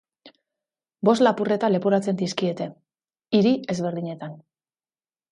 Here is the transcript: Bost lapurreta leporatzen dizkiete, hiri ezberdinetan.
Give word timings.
Bost 1.09 1.23
lapurreta 1.25 1.67
leporatzen 1.73 2.17
dizkiete, 2.21 2.67
hiri 3.41 3.51
ezberdinetan. 3.75 4.33